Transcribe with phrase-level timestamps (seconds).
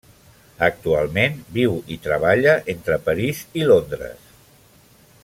[0.67, 4.35] Actualment viu i treballa entre París i Londres.